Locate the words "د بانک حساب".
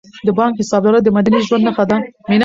0.25-0.81